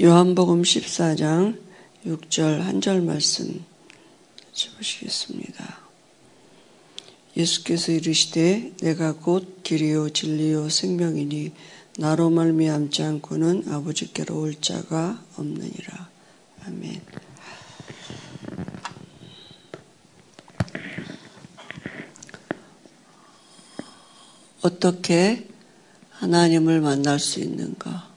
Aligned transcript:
요한복음 0.00 0.62
14장 0.62 1.60
6절 2.06 2.60
한 2.60 2.80
절 2.80 3.02
말씀 3.02 3.64
보시겠습니다. 4.76 5.80
예수께서 7.36 7.90
이르시되 7.90 8.74
내가 8.80 9.14
곧 9.14 9.64
길이요 9.64 10.10
진리요 10.10 10.68
생명이니 10.68 11.52
나로 11.98 12.30
말미암지 12.30 13.02
않고는 13.02 13.64
아버지께로 13.72 14.38
올 14.38 14.54
자가 14.60 15.20
없느니라. 15.36 16.08
아멘. 16.66 17.02
어떻게 24.62 25.48
하나님을 26.10 26.80
만날 26.80 27.18
수 27.18 27.40
있는가? 27.40 28.07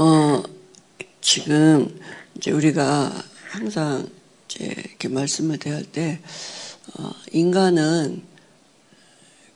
어, 0.00 0.44
지금 1.20 2.00
이제 2.36 2.52
우리가 2.52 3.12
항상 3.50 4.08
이제 4.46 4.66
이렇게 4.66 5.08
말씀을 5.08 5.58
대할 5.58 5.82
때, 5.82 6.20
어, 6.96 7.10
인간은 7.32 8.22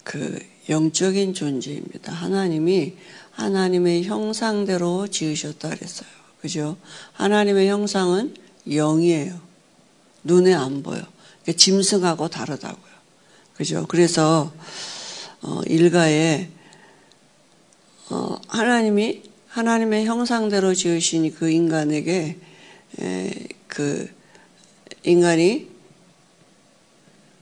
그 0.03 0.41
영적인 0.69 1.35
존재입니다. 1.35 2.13
하나님이 2.13 2.95
하나님의 3.31 4.03
형상대로 4.03 5.07
지으셨다 5.07 5.69
그랬어요. 5.69 6.09
그죠? 6.41 6.77
하나님의 7.13 7.69
형상은 7.69 8.35
영이에요. 8.67 9.41
눈에 10.25 10.55
안 10.55 10.83
보여. 10.83 11.05
그러니까 11.43 11.53
짐승하고 11.57 12.27
다르다고요. 12.27 12.93
그죠? 13.55 13.87
그래서, 13.87 14.53
어, 15.43 15.61
일가에, 15.67 16.49
어, 18.11 18.41
하나님이 18.49 19.31
하나님의 19.53 20.07
형상대로 20.07 20.73
지으시니 20.75 21.35
그 21.35 21.51
인간에게 21.51 22.39
그 23.69 24.09
인간이 25.05 25.69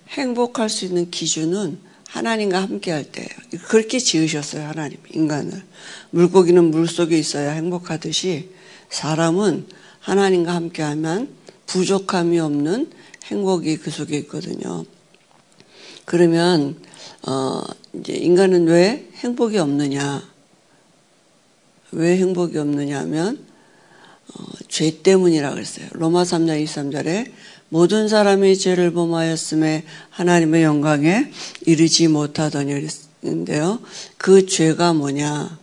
행복할 0.09 0.69
수 0.69 0.87
있는 0.87 1.09
기준은 1.11 1.79
하나님과 2.09 2.63
함께 2.63 2.91
할 2.91 3.05
때예요. 3.05 3.31
그렇게 3.69 4.01
지으셨어요, 4.01 4.67
하나님, 4.67 4.99
인간을. 5.13 5.63
물고기는 6.11 6.73
물 6.73 6.89
속에 6.89 7.17
있어야 7.17 7.53
행복하듯이 7.53 8.51
사람은 8.89 9.69
하나님과 10.01 10.53
함께 10.53 10.83
하면 10.83 11.29
부족함이 11.67 12.41
없는 12.41 12.91
행복이 13.27 13.77
그 13.77 13.93
속에 13.93 14.19
있거든요. 14.19 14.85
그러면, 16.05 16.77
어, 17.29 17.63
이제 17.95 18.15
인간은 18.15 18.67
왜 18.67 19.09
행복이 19.15 19.59
없느냐? 19.59 20.30
왜 21.93 22.17
행복이 22.17 22.57
없느냐 22.59 23.01
하면 23.01 23.45
어, 24.35 24.45
죄 24.69 25.03
때문이라 25.03 25.51
그랬어요. 25.51 25.87
로마 25.93 26.23
3장 26.23 26.63
23절에 26.65 27.33
모든 27.69 28.09
사람이 28.09 28.59
죄를 28.59 28.93
범하였음에 28.93 29.85
하나님의 30.11 30.63
영광에 30.63 31.31
이르지 31.67 32.09
못하더니 32.09 32.73
그랬는데요. 33.23 33.81
그 34.19 34.47
죄가 34.47 34.93
뭐냐? 34.93 35.59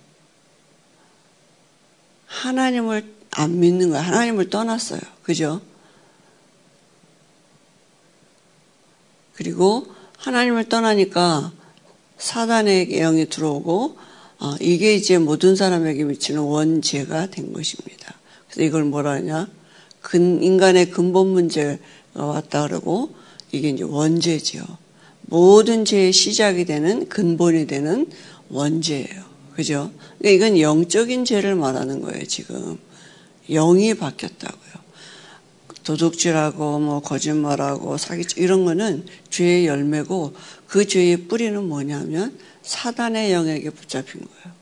하나님을 2.26 3.14
안 3.32 3.60
믿는 3.60 3.90
거야. 3.90 4.02
하나님을 4.02 4.50
떠났어요. 4.50 5.02
그죠? 5.24 5.62
그리고 9.34 9.88
하나님을 10.18 10.68
떠나니까 10.68 11.52
사단의 12.18 12.88
영이 12.88 13.28
들어오고 13.30 13.98
어, 14.40 14.56
이게 14.60 14.94
이제 14.94 15.18
모든 15.18 15.56
사람에게 15.56 16.04
미치는 16.04 16.42
원죄가 16.42 17.28
된 17.28 17.54
것입니다. 17.54 18.16
그래서 18.48 18.62
이걸 18.64 18.84
뭐라 18.84 19.12
하냐? 19.14 19.48
근, 20.02 20.42
인간의 20.44 20.92
근본 20.92 21.28
문제가 21.28 21.80
왔다 22.14 22.68
그러고 22.68 23.16
이게 23.52 23.70
이제 23.70 23.84
원죄죠. 23.84 24.60
모든 25.24 25.86
죄의 25.86 26.14
시작이 26.14 26.66
되는 26.66 27.10
근본이 27.10 27.68
되는 27.68 28.08
원죄예요. 28.50 29.28
그죠? 29.56 29.92
그러니까 30.20 30.48
이건 30.48 30.60
영적인 30.60 31.26
죄를 31.26 31.56
말하는 31.56 32.02
거예요, 32.02 32.24
지금. 32.26 32.78
영이 33.50 33.96
바뀌었다고요. 33.96 34.68
도둑질하고 35.84 36.80
뭐 36.80 37.00
거짓말하고 37.00 37.98
사기 37.98 38.26
이런 38.36 38.66
거는 38.66 39.06
죄의 39.30 39.68
열매고 39.68 40.34
그 40.68 40.86
죄의 40.86 41.28
뿌리는 41.28 41.64
뭐냐면 41.64 42.38
사단의 42.68 43.32
영에게 43.32 43.70
붙잡힌 43.70 44.22
거예요. 44.22 44.58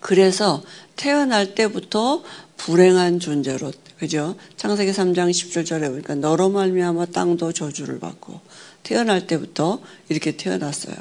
그래서 0.00 0.62
태어날 0.96 1.54
때부터 1.54 2.22
불행한 2.56 3.20
존재로 3.20 3.72
그죠? 3.98 4.36
창세기 4.56 4.92
3장 4.92 5.30
17절에 5.30 5.88
보니까 5.88 6.14
너로 6.14 6.50
말미암아 6.50 7.06
땅도 7.06 7.52
저주를 7.52 7.98
받고 7.98 8.40
태어날 8.82 9.26
때부터 9.26 9.80
이렇게 10.08 10.36
태어났어요. 10.36 10.94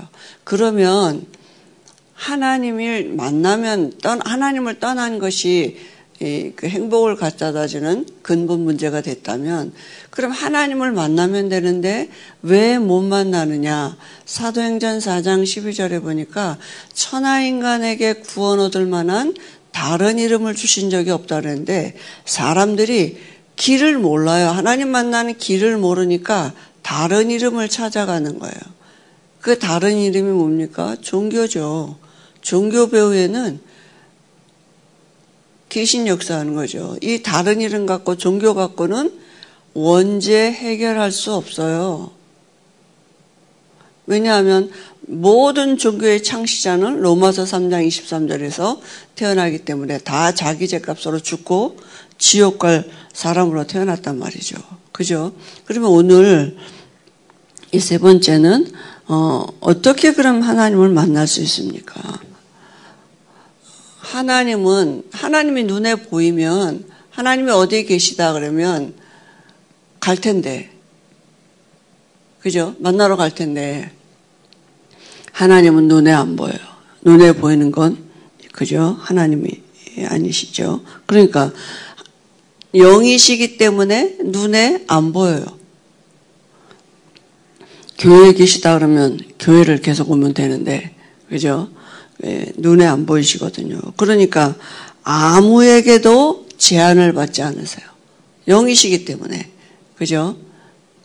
그러면 0.44 1.26
하나님을 2.14 3.10
만나면 3.10 3.98
떠 4.02 4.18
하나님을 4.24 4.80
떠난 4.80 5.20
것이 5.20 5.78
그 6.18 6.68
행복을 6.68 7.18
갖다 7.18 7.68
주는 7.68 8.06
근본 8.22 8.62
문제가 8.62 9.02
됐다면 9.02 9.74
그럼 10.10 10.32
하나님을 10.32 10.94
만나면 10.94 11.50
되는데 11.50 12.10
왜 12.42 12.78
못 12.78 13.02
만나느냐? 13.02 13.98
사도행전 14.26 15.00
4장 15.00 15.44
12절에 15.44 16.02
보니까 16.02 16.58
천하 16.94 17.42
인간에게 17.42 18.14
구원 18.14 18.60
얻을 18.60 18.86
만한 18.86 19.34
다른 19.72 20.18
이름을 20.18 20.56
주신 20.56 20.90
적이 20.90 21.12
없다는데 21.12 21.96
사람들이 22.24 23.18
길을 23.58 23.98
몰라요. 23.98 24.50
하나님 24.50 24.90
만나는 24.90 25.38
길을 25.38 25.78
모르니까 25.78 26.54
다른 26.82 27.30
이름을 27.30 27.68
찾아가는 27.68 28.40
거예요. 28.40 28.56
그 29.42 29.60
다른 29.60 29.98
이름이 29.98 30.32
뭡니까? 30.32 30.96
종교죠. 31.02 31.98
종교 32.42 32.90
배우에는 32.90 33.60
귀신 35.76 36.08
역사하는 36.08 36.56
거죠. 36.56 36.96
이 37.02 37.22
다른 37.22 37.60
이름 37.60 37.86
갖고 37.86 38.16
종교 38.16 38.54
갖고는 38.54 39.12
원죄 39.74 40.50
해결할 40.54 41.12
수 41.12 41.34
없어요. 41.34 42.12
왜냐하면 44.06 44.72
모든 45.02 45.78
종교의 45.78 46.24
창시자는 46.24 47.02
로마서 47.02 47.44
3장 47.44 47.86
23절에서 47.86 48.80
태어나기 49.16 49.66
때문에 49.66 49.98
다 49.98 50.32
자기 50.32 50.70
죄값으로 50.70 51.20
죽고 51.20 51.76
지옥 52.18 52.60
갈 52.60 52.90
사람으로 53.12 53.68
태어났단 53.68 54.18
말이죠. 54.18 54.56
그죠? 54.94 55.34
그러면 55.66 55.90
오늘 55.90 56.56
이 57.74 57.80
세 57.80 57.98
번째는 57.98 58.72
어, 59.08 59.46
어떻게 59.60 60.14
그럼 60.14 60.40
하나님을 60.42 60.88
만날 60.88 61.28
수 61.28 61.42
있습니까? 61.42 62.02
하나님은 64.06 65.04
하나님이 65.12 65.64
눈에 65.64 65.96
보이면 65.96 66.86
하나님이 67.10 67.52
어디에 67.52 67.84
계시다 67.84 68.34
그러면 68.34 68.94
갈 70.00 70.18
텐데 70.18 70.70
그죠? 72.40 72.76
만나러 72.80 73.16
갈 73.16 73.34
텐데 73.34 73.92
하나님은 75.32 75.88
눈에 75.88 76.12
안 76.12 76.36
보여요. 76.36 76.60
눈에 77.02 77.34
보이는 77.34 77.72
건 77.72 77.98
그죠? 78.52 78.96
하나님이 79.00 79.62
아니시죠. 80.08 80.84
그러니까 81.08 81.52
영이시기 82.76 83.58
때문에 83.58 84.18
눈에 84.24 84.86
안 84.88 85.14
보여요. 85.14 85.46
교회에 87.98 88.34
계시다 88.34 88.78
그러면 88.78 89.20
교회를 89.40 89.82
계속 89.82 90.12
오면 90.12 90.34
되는데 90.34 90.96
그죠? 91.30 91.70
예, 92.24 92.52
눈에 92.56 92.86
안 92.86 93.06
보이시거든요. 93.06 93.80
그러니까 93.98 94.56
아무에게도 95.04 96.48
제한을 96.58 97.14
받지 97.14 97.42
않으세요. 97.42 97.86
영이시기 98.48 99.06
때문에. 99.06 99.52
그죠? 99.96 100.38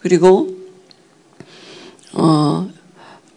그리고, 0.01 0.57
어, 2.13 2.71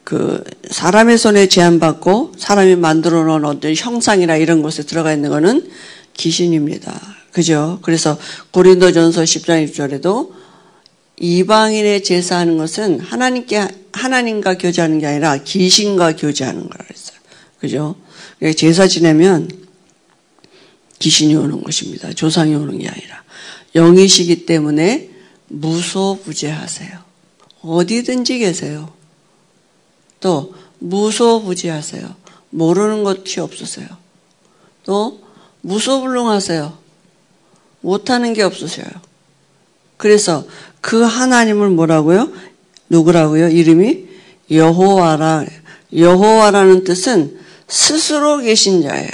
그, 0.04 0.44
사람의 0.70 1.18
손에 1.18 1.48
제한받고 1.48 2.34
사람이 2.38 2.75
만들어 2.75 3.24
놓은 3.24 3.46
어떤 3.46 3.74
형상이나 3.75 4.38
이런 4.38 4.62
곳에 4.62 4.84
들어가 4.84 5.14
있는 5.14 5.30
거는 5.30 5.70
귀신입니다. 6.16 7.00
그죠? 7.31 7.80
그래서 7.81 8.18
고린도전서 8.52 9.24
10장 9.24 9.68
1절에도 9.68 10.31
이방인의 11.18 12.04
제사하는 12.04 12.58
것은 12.58 13.00
하나님께, 13.00 13.68
하나님과 13.94 14.58
교제하는 14.58 15.00
게 15.00 15.08
아니라 15.08 15.38
귀신과 15.38 16.16
교제하는 16.16 16.70
거라 16.70 16.86
그랬어요. 16.86 17.12
그죠? 17.63 17.95
제사 18.57 18.89
지내면 18.89 19.50
귀신이 21.00 21.33
오는 21.33 21.63
것입니다. 21.63 22.12
조상이 22.12 22.54
오는 22.54 22.77
게 22.77 22.89
아니라. 22.89 23.24
영이시기 23.74 24.45
때문에 24.45 25.10
무소부재하세요. 25.48 26.92
어디든지 27.62 28.39
계세요. 28.39 28.92
또 30.19 30.54
무소부지하세요. 30.80 32.13
모르는 32.50 33.06
것이 33.06 33.39
없으세요. 33.39 33.88
또 34.83 35.21
무소불능하세요. 35.62 36.77
못하는 37.80 38.33
게 38.33 38.44
없으셔요. 38.44 38.89
그래서 39.95 40.45
그 40.81 41.01
하나님을 41.01 41.69
뭐라고요? 41.69 42.30
누구라고요? 42.89 43.48
이름이 43.48 44.06
여호와라. 44.51 45.45
여호와라는 45.95 46.83
뜻은 46.83 47.39
스스로 47.68 48.39
계신 48.39 48.81
자예요. 48.81 49.10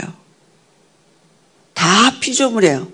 다 1.73 2.19
피조물이에요. 2.19 2.87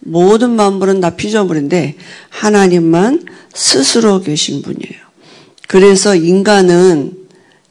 모든 0.00 0.50
만물은 0.50 1.00
다 1.00 1.10
피조물인데 1.10 1.96
하나님만 2.30 3.24
스스로 3.54 4.20
계신 4.20 4.62
분이에요. 4.62 5.04
그래서 5.68 6.14
인간은 6.14 7.26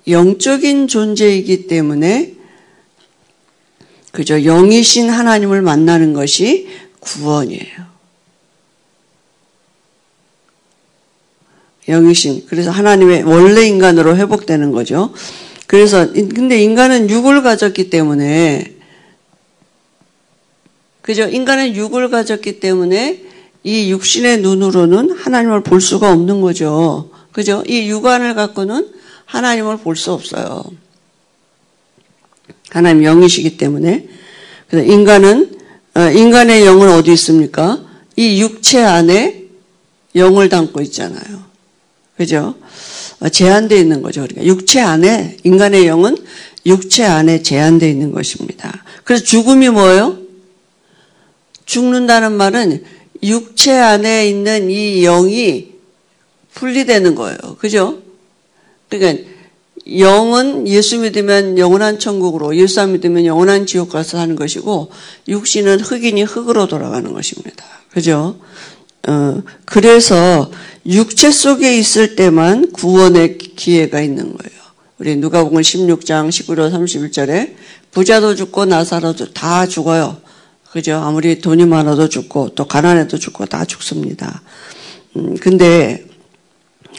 영적인 0.08 0.88
존재이기 0.88 1.68
때문에 1.68 2.34
그저 4.12 4.40
영이신 4.40 5.10
하나님을 5.10 5.62
만나는 5.62 6.14
것이 6.14 6.68
구원이에요. 7.00 7.84
영이신 11.88 12.46
그래서 12.48 12.72
하나님의 12.72 13.24
원래 13.24 13.66
인간으로 13.66 14.16
회복되는 14.16 14.72
거죠. 14.72 15.14
그래서 15.74 16.14
근데 16.14 16.62
인간은 16.62 17.10
육을 17.10 17.42
가졌기 17.42 17.90
때문에 17.90 18.76
그죠? 21.02 21.24
인간은 21.28 21.76
육을 21.76 22.12
가졌기 22.12 22.60
때문에 22.60 23.24
이 23.64 23.90
육신의 23.90 24.42
눈으로는 24.42 25.18
하나님을 25.18 25.64
볼 25.64 25.82
수가 25.82 26.12
없는 26.12 26.42
거죠. 26.42 27.10
그죠? 27.32 27.64
이 27.66 27.90
육안을 27.90 28.36
갖고는 28.36 28.94
하나님을 29.26 29.78
볼 29.78 29.96
수 29.96 30.12
없어요. 30.12 30.64
하나님 32.70 33.04
영이시기 33.04 33.58
때문에. 33.58 34.08
그래서 34.70 34.88
인간은, 34.88 35.60
어, 35.96 36.02
인간의 36.02 36.68
영은 36.68 36.90
어디 36.90 37.14
있습니까? 37.14 37.84
이 38.16 38.40
육체 38.44 38.84
안에 38.84 39.46
영을 40.14 40.50
담고 40.50 40.84
있잖아요. 40.84 41.44
그죠? 42.16 42.54
어, 43.24 43.30
제한되어 43.30 43.78
있는 43.78 44.02
거죠. 44.02 44.22
그러니까 44.22 44.44
육체 44.44 44.82
안에, 44.82 45.38
인간의 45.44 45.88
영은 45.88 46.18
육체 46.66 47.06
안에 47.06 47.42
제한되어 47.42 47.88
있는 47.88 48.12
것입니다. 48.12 48.84
그래서 49.06 49.24
죽음이 49.24 49.70
뭐예요? 49.70 50.18
죽는다는 51.66 52.34
말은 52.34 52.84
육체 53.24 53.72
안에 53.72 54.28
있는 54.28 54.70
이 54.70 55.02
영이 55.04 55.72
분리되는 56.54 57.16
거예요. 57.16 57.38
그죠? 57.60 58.00
그러니까 58.90 59.24
영은 59.90 60.68
예수 60.68 61.00
믿으면 61.00 61.58
영원한 61.58 62.00
천국으로, 62.00 62.56
예수 62.58 62.82
안 62.82 62.92
믿으면 62.92 63.26
영원한 63.26 63.66
지옥 63.66 63.90
가서 63.90 64.18
사는 64.18 64.36
것이고, 64.36 64.92
육신은 65.30 65.80
흑인이 65.80 66.24
흑으로 66.24 66.68
돌아가는 66.68 67.12
것입니다. 67.12 67.66
그죠? 67.90 68.38
어, 69.08 69.42
그래서 69.66 70.52
육체 70.86 71.32
속에 71.32 71.78
있을 71.78 72.16
때만 72.16 72.72
구원의 72.72 73.38
기회가 73.38 74.02
있는 74.02 74.24
거예요. 74.24 74.64
우리 74.98 75.16
누가복음 75.18 75.62
16장 75.62 76.30
19절 76.30 76.72
31절에 76.72 77.56
부자도 77.92 78.36
죽고 78.36 78.66
나사로도 78.66 79.34
다 79.34 79.68
죽어요. 79.68 80.18
그죠? 80.72 80.96
아무리 80.96 81.40
돈이 81.40 81.66
많아도 81.66 82.10
죽고 82.10 82.50
또 82.56 82.66
가난해도 82.66 83.18
죽고 83.18 83.46
다 83.46 83.66
죽습니다. 83.66 84.42
음, 85.16 85.36
근데 85.38 86.06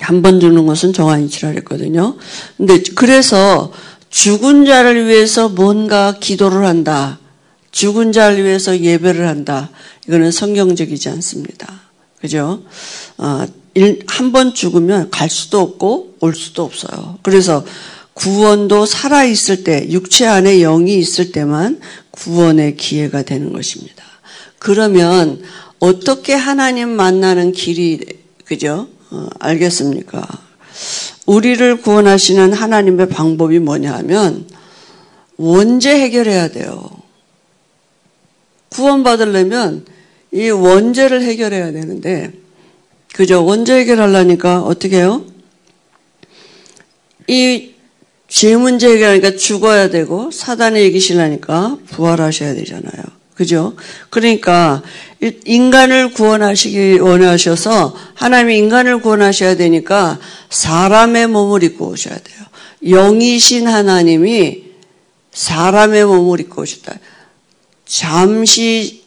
한 0.01 0.23
번 0.23 0.41
죽는 0.41 0.67
것은 0.67 0.93
정한이 0.93 1.29
치라 1.29 1.51
그랬거든요. 1.51 2.17
근데 2.56 2.83
그래서 2.95 3.73
죽은 4.11 4.65
자를 4.65 5.06
위해서 5.06 5.49
뭔가 5.49 6.17
기도를 6.19 6.67
한다. 6.67 7.19
죽은 7.71 8.12
자를 8.12 8.45
위해서 8.45 8.79
예배를 8.79 9.27
한다. 9.27 9.71
이거는 10.06 10.31
성경적이지 10.31 11.09
않습니다. 11.09 11.83
그죠? 12.25 12.62
어, 13.19 13.44
한 14.06 14.32
번 14.32 14.55
죽으면 14.55 15.11
갈 15.11 15.29
수도 15.29 15.61
없고 15.61 16.17
올 16.21 16.35
수도 16.35 16.65
없어요. 16.65 17.19
그래서 17.23 17.67
구원도 18.15 18.87
살아있을 18.87 19.62
때, 19.62 19.87
육체 19.91 20.25
안에 20.26 20.61
영이 20.61 20.97
있을 20.97 21.32
때만 21.32 21.81
구원의 22.12 22.79
기회가 22.79 23.21
되는 23.25 23.53
것입니다. 23.53 24.03
그러면 24.59 25.43
어떻게 25.81 26.32
하나님 26.32 26.88
만나는 26.88 27.53
길이 27.53 28.00
그죠? 28.47 28.88
어, 29.11 29.29
알겠습니까? 29.38 30.27
우리를 31.27 31.82
구원하시는 31.82 32.55
하나님의 32.55 33.11
방법이 33.11 33.59
뭐냐 33.59 33.93
하면 33.97 34.49
원죄 35.37 35.91
해결해야 36.00 36.49
돼요. 36.49 36.88
구원받으려면 38.70 39.85
이 40.34 40.50
원죄를 40.50 41.22
해결해야 41.22 41.72
되는데 41.72 42.32
그죠? 43.14 43.44
원죄 43.44 43.75
해결하려니까 43.75 44.62
어떻게 44.62 44.96
해요? 44.98 45.25
이 47.28 47.75
죄 48.34 48.56
문제 48.56 48.88
해결하니까 48.88 49.36
죽어야 49.36 49.90
되고 49.90 50.32
사단의 50.32 50.88
이기시려니까 50.88 51.78
부활하셔야 51.86 52.54
되잖아요. 52.54 53.04
그죠? 53.36 53.76
그러니까 54.10 54.82
인간을 55.44 56.10
구원하시기 56.10 56.98
원하셔서 56.98 57.94
하나님이 58.14 58.58
인간을 58.58 59.02
구원하셔야 59.02 59.54
되니까 59.54 60.19
사람의 60.50 61.28
몸을 61.28 61.62
입고 61.62 61.86
오셔야 61.86 62.16
돼요. 62.16 62.38
영이신 62.84 63.69
하나님이 63.69 64.64
사람의 65.32 66.04
몸을 66.04 66.40
입고 66.40 66.62
오셨다. 66.62 66.98
잠시 67.86 69.04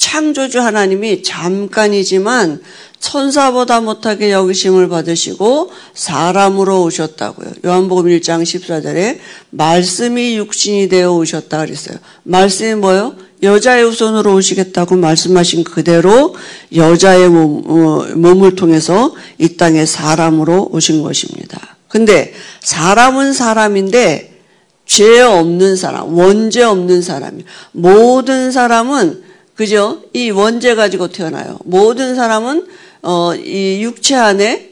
창조주 0.00 0.60
하나님이 0.60 1.22
잠깐이지만 1.22 2.62
천사보다 3.00 3.82
못하게 3.82 4.32
여기심을 4.32 4.88
받으시고 4.88 5.70
사람으로 5.92 6.84
오셨다고요. 6.84 7.52
요한복음 7.66 8.06
1장 8.06 8.42
14절에 8.42 9.18
말씀이 9.50 10.38
육신이 10.38 10.88
되어 10.88 11.12
오셨다 11.12 11.66
그랬어요. 11.66 11.98
말씀이 12.22 12.76
뭐요? 12.76 13.14
여자의 13.42 13.84
후손으로 13.84 14.34
오시겠다고 14.36 14.96
말씀하신 14.96 15.64
그대로 15.64 16.34
여자의 16.74 17.28
몸, 17.28 17.62
어, 17.66 18.06
몸을 18.16 18.56
통해서 18.56 19.14
이 19.36 19.56
땅에 19.58 19.84
사람으로 19.84 20.70
오신 20.72 21.02
것입니다. 21.02 21.76
근데 21.88 22.32
사람은 22.62 23.34
사람인데 23.34 24.40
죄 24.86 25.20
없는 25.20 25.76
사람, 25.76 26.16
원죄 26.16 26.62
없는 26.62 27.02
사람이 27.02 27.44
모든 27.72 28.50
사람은 28.50 29.29
그죠? 29.60 30.02
이 30.14 30.30
원죄 30.30 30.74
가지고 30.74 31.08
태어나요. 31.08 31.58
모든 31.66 32.14
사람은 32.14 32.66
어, 33.02 33.34
이 33.34 33.82
육체 33.82 34.14
안에 34.14 34.70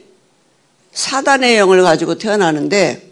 사단의 0.91 1.59
영을 1.59 1.83
가지고 1.83 2.17
태어나는데 2.17 3.11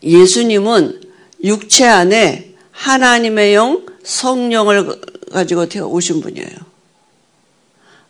예수님은 0.00 1.00
육체 1.42 1.88
안에 1.88 2.54
하나님의 2.70 3.54
영, 3.56 3.84
성령을 4.04 5.00
가지고 5.32 5.68
태어 5.68 5.88
오신 5.88 6.20
분이에요. 6.20 6.56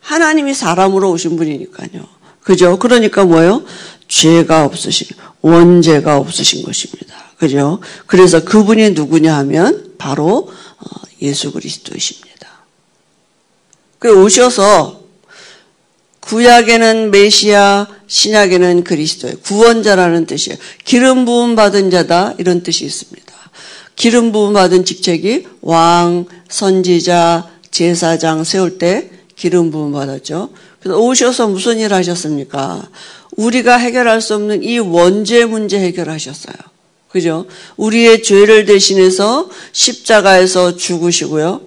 하나님이 0.01 0.53
사람으로 0.53 1.11
오신 1.13 1.39
분이니까요. 1.39 2.07
그죠? 2.43 2.79
그러니까 2.79 3.25
뭐예요? 3.25 3.65
죄가 4.09 4.67
없으신, 4.67 5.07
원죄가 5.41 6.19
없으신 6.19 6.63
것입니다. 6.63 7.17
그죠? 7.39 7.81
그래서 8.07 8.45
그분이 8.45 8.91
누구냐 8.91 9.35
하면 9.39 9.95
바로 9.97 10.51
어, 10.79 11.12
예수 11.23 11.53
그리스도이십니다. 11.53 12.49
그 13.99 14.23
오셔서 14.23 15.01
구약에는 16.21 17.11
메시아, 17.11 17.87
신약에는 18.07 18.85
그리스도예요. 18.85 19.39
구원자라는 19.41 20.27
뜻이에요. 20.27 20.59
기름 20.85 21.25
부음 21.25 21.57
받은 21.57 21.91
자다 21.91 22.35
이런 22.39 22.63
뜻이 22.63 22.85
있습니다. 22.85 23.33
기름 23.97 24.33
부음 24.33 24.53
받은 24.53 24.85
직책이 24.85 25.47
왕, 25.63 26.27
선지자, 26.49 27.51
제사장 27.71 28.45
세울 28.45 28.79
때 28.79 29.11
기름 29.35 29.71
부음 29.71 29.93
받았죠. 29.93 30.51
그래서 30.81 30.99
오셔서 30.99 31.49
무슨 31.49 31.79
일 31.79 31.93
하셨습니까? 31.95 32.89
우리가 33.37 33.77
해결할 33.77 34.21
수 34.21 34.35
없는 34.35 34.63
이 34.63 34.79
원죄 34.79 35.45
문제 35.45 35.79
해결하셨어요. 35.79 36.72
그죠? 37.13 37.45
우리의 37.77 38.23
죄를 38.23 38.65
대신해서 38.65 39.49
십자가에서 39.73 40.77
죽으시고요. 40.77 41.61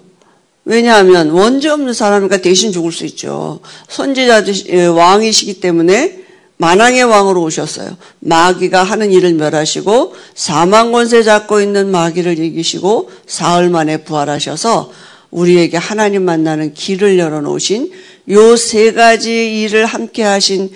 왜냐하면 0.66 1.30
원죄 1.30 1.70
없는 1.70 1.94
사람이니까 1.94 2.38
대신 2.38 2.72
죽을 2.72 2.92
수 2.92 3.06
있죠. 3.06 3.60
선지자 3.88 4.44
왕이시기 4.92 5.60
때문에 5.60 6.24
만왕의 6.58 7.04
왕으로 7.04 7.44
오셨어요. 7.44 7.96
마귀가 8.20 8.82
하는 8.82 9.12
일을 9.12 9.34
멸하시고 9.36 10.16
사망 10.34 10.92
권세 10.92 11.22
잡고 11.22 11.62
있는 11.62 11.92
마귀를 11.92 12.40
이기시고 12.40 13.12
사흘 13.28 13.70
만에 13.70 13.98
부활하셔서 13.98 14.92
우리에게 15.30 15.78
하나님 15.78 16.24
만나는 16.24 16.74
길을 16.74 17.20
열어놓으신 17.20 17.92
요 18.32 18.56
세 18.58 18.94
가지 18.94 19.62
일을 19.62 19.86
함께 19.86 20.24
하신 20.24 20.72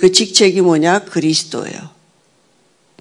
그 0.00 0.10
직책이 0.12 0.62
뭐냐? 0.62 1.00
그리스도예요. 1.00 1.93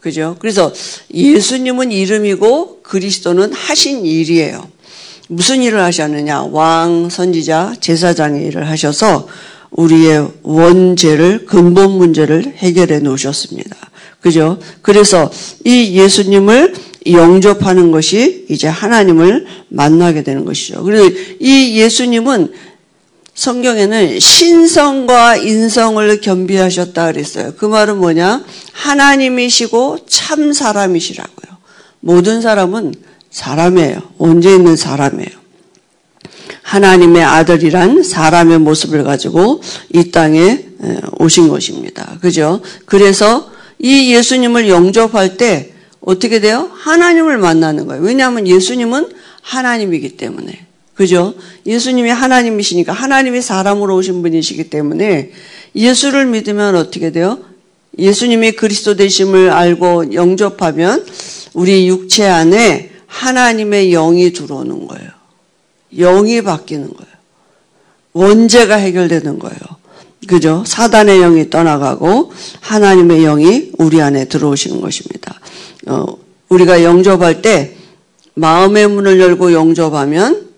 그죠? 0.04 0.36
그래서 0.40 0.74
예수님은 1.14 1.94
이름이고 1.94 2.82
그리스도는 2.84 3.54
하신 3.54 4.06
일이에요. 4.06 4.68
무슨 5.30 5.64
일을 5.64 5.80
하셨느냐? 5.80 6.44
왕, 6.52 7.08
선지자, 7.10 7.76
제사장의 7.80 8.48
일을 8.48 8.70
하셔서 8.70 9.30
우리의 9.72 10.28
원죄를 10.44 11.46
근본 11.46 11.92
문제를 11.92 12.54
해결해 12.58 13.00
놓으셨습니다. 13.00 13.78
그죠? 14.20 14.60
그래서 14.82 15.32
이 15.64 15.98
예수님을 15.98 16.74
영접하는 17.10 17.92
것이 17.92 18.46
이제 18.50 18.68
하나님을 18.68 19.46
만나게 19.70 20.24
되는 20.24 20.44
것이죠. 20.44 20.84
그래서 20.84 21.10
이 21.40 21.80
예수님은 21.80 22.52
성경에는 23.36 24.20
신성과 24.20 25.38
인성을 25.38 26.22
겸비하셨다 26.22 27.12
그랬어요. 27.12 27.54
그 27.58 27.66
말은 27.66 27.98
뭐냐? 27.98 28.44
하나님이시고 28.72 30.06
참 30.08 30.54
사람이시라고요. 30.54 31.58
모든 32.00 32.42
사람은 32.42 32.94
사람이에요. 33.32 34.02
언제 34.20 34.54
있는 34.54 34.76
사람이에요. 34.76 35.44
하나님의 36.62 37.24
아들이란 37.24 38.04
사람의 38.04 38.60
모습을 38.60 39.04
가지고 39.04 39.62
이 39.92 40.12
땅에 40.12 40.66
오신 41.20 41.50
것입니다. 41.50 42.18
그죠? 42.22 42.62
그래서 42.86 43.52
이 43.80 44.14
예수님을 44.14 44.70
영접할 44.70 45.38
때 45.38 45.74
어떻게 46.02 46.40
돼요? 46.40 46.70
하나님을 46.74 47.38
만나는 47.38 47.88
거예요. 47.88 48.04
왜냐하면 48.04 48.48
예수님은 48.48 49.10
하나님이기 49.42 50.18
때문에. 50.18 50.68
그죠? 50.96 51.34
예수님이 51.66 52.10
하나님이시니까 52.10 52.94
하나님이 52.94 53.42
사람으로 53.42 53.96
오신 53.96 54.22
분이시기 54.22 54.70
때문에 54.70 55.32
예수를 55.76 56.26
믿으면 56.28 56.76
어떻게 56.76 57.12
돼요? 57.12 57.40
예수님이 57.98 58.54
그리스도 58.54 58.96
되심을 58.96 59.52
알고 59.52 60.14
영접하면 60.14 61.06
우리 61.54 61.88
육체 61.88 62.28
안에 62.28 62.92
하나님의 63.08 63.92
영이 63.92 64.34
들어오는 64.34 64.88
거예요. 64.88 65.10
영이 65.98 66.42
바뀌는 66.42 66.94
거예요. 66.94 67.14
원죄가 68.14 68.76
해결되는 68.76 69.40
거예요. 69.40 69.60
그죠? 70.28 70.64
사단의 70.66 71.20
영이 71.20 71.50
떠나가고 71.50 72.32
하나님의 72.62 73.24
영이 73.24 73.72
우리 73.78 74.02
안에 74.02 74.26
들어오시는 74.26 74.82
것입니다. 74.82 75.40
어, 75.88 76.06
우리가 76.50 76.84
영접할 76.84 77.42
때 77.42 77.76
마음의 78.36 78.88
문을 78.88 79.20
열고 79.20 79.54
영접하면 79.54 80.34
어, 80.34 80.53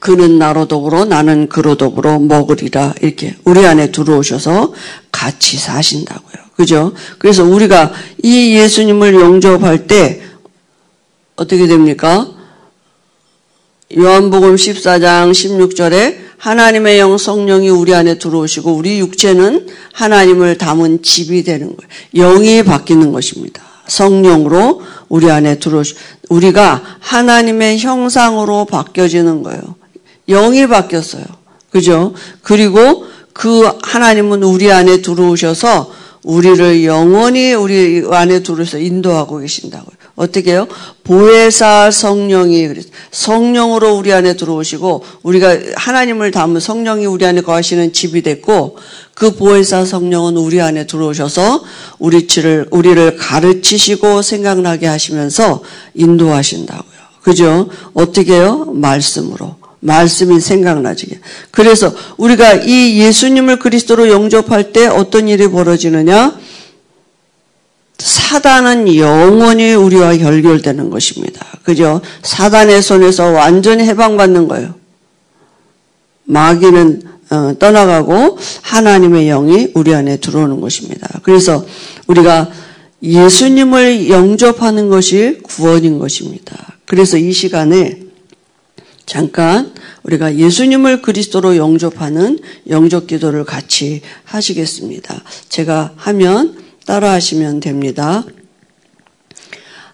그는 0.00 0.38
나로 0.38 0.66
더불어 0.66 1.04
나는 1.04 1.48
그로 1.48 1.76
더불어 1.76 2.18
먹으리라 2.18 2.94
이렇게 3.02 3.36
우리 3.44 3.66
안에 3.66 3.90
들어오셔서 3.90 4.72
같이 5.12 5.56
사신다고요. 5.56 6.48
그죠? 6.56 6.92
그래서 7.18 7.44
우리가 7.44 7.92
이 8.22 8.56
예수님을 8.56 9.14
영접할 9.14 9.86
때 9.86 10.20
어떻게 11.36 11.66
됩니까? 11.66 12.26
요한복음 13.96 14.56
14장 14.56 15.30
16절에 15.30 16.28
하나님의 16.38 16.98
영 16.98 17.16
성령이 17.16 17.68
우리 17.68 17.94
안에 17.94 18.18
들어오시고 18.18 18.72
우리 18.72 18.98
육체는 19.00 19.68
하나님을 19.92 20.58
담은 20.58 21.02
집이 21.02 21.42
되는 21.44 21.74
거예요. 21.74 21.88
영이 22.14 22.62
바뀌는 22.64 23.12
것입니다. 23.12 23.67
성령으로 23.88 24.82
우리 25.08 25.30
안에 25.30 25.58
들어오시 25.58 25.94
우리가 26.28 26.82
하나님의 27.00 27.78
형상으로 27.78 28.66
바뀌어지는 28.66 29.42
거예요. 29.42 29.62
영이 30.28 30.66
바뀌었어요. 30.68 31.24
그죠? 31.70 32.14
그리고 32.42 33.06
그 33.32 33.70
하나님은 33.82 34.42
우리 34.42 34.70
안에 34.70 35.00
들어오셔서 35.00 35.92
우리를 36.22 36.84
영원히 36.84 37.54
우리 37.54 38.04
안에 38.10 38.42
들어서 38.42 38.78
인도하고 38.78 39.38
계신다고요. 39.38 39.97
어떻게 40.18 40.50
해요? 40.50 40.66
보혜사 41.04 41.92
성령이 41.92 42.68
성령으로 43.12 43.96
우리 43.96 44.12
안에 44.12 44.34
들어오시고 44.34 45.04
우리가 45.22 45.56
하나님을 45.76 46.32
담은 46.32 46.60
성령이 46.60 47.06
우리 47.06 47.24
안에 47.24 47.40
거하시는 47.40 47.92
집이 47.92 48.22
됐고 48.22 48.76
그 49.14 49.36
보혜사 49.36 49.84
성령은 49.84 50.36
우리 50.36 50.60
안에 50.60 50.86
들어오셔서 50.86 51.62
우리를 52.00 52.66
우리를 52.70 53.16
가르치시고 53.16 54.22
생각나게 54.22 54.86
하시면서 54.88 55.62
인도하신다고요. 55.94 56.98
그죠? 57.22 57.68
어떻게 57.94 58.34
해요? 58.34 58.66
말씀으로. 58.74 59.56
말씀이 59.80 60.40
생각나지게. 60.40 61.20
그래서 61.52 61.94
우리가 62.16 62.54
이 62.54 62.98
예수님을 62.98 63.60
그리스도로 63.60 64.10
영접할 64.10 64.72
때 64.72 64.88
어떤 64.88 65.28
일이 65.28 65.48
벌어지느냐? 65.48 66.36
사단은 67.98 68.94
영원히 68.96 69.74
우리와 69.74 70.16
결결되는 70.16 70.90
것입니다. 70.90 71.46
그죠? 71.64 72.00
사단의 72.22 72.80
손에서 72.80 73.30
완전히 73.30 73.84
해방받는 73.84 74.48
거예요. 74.48 74.74
마귀는 76.24 77.02
어, 77.30 77.54
떠나가고 77.58 78.38
하나님의 78.62 79.26
영이 79.26 79.72
우리 79.74 79.94
안에 79.94 80.16
들어오는 80.16 80.60
것입니다. 80.60 81.08
그래서 81.22 81.64
우리가 82.06 82.50
예수님을 83.02 84.08
영접하는 84.08 84.88
것이 84.88 85.38
구원인 85.42 85.98
것입니다. 85.98 86.78
그래서 86.86 87.18
이 87.18 87.32
시간에 87.32 88.00
잠깐 89.04 89.72
우리가 90.04 90.36
예수님을 90.36 91.02
그리스도로 91.02 91.56
영접하는 91.56 92.38
영접 92.68 93.06
기도를 93.06 93.44
같이 93.44 94.00
하시겠습니다. 94.24 95.22
제가 95.48 95.92
하면 95.96 96.56
따라 96.88 97.12
하시면 97.12 97.60
됩니다. 97.60 98.24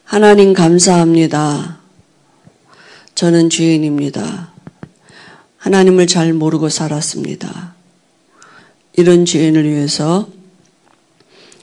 하나님 0.04 0.52
감사합니다. 0.52 1.80
저는 3.16 3.50
죄인입니다. 3.50 4.52
하나님을 5.56 6.06
잘 6.06 6.32
모르고 6.32 6.68
살았습니다. 6.68 7.74
이런 8.96 9.24
죄인을 9.24 9.68
위해서 9.68 10.28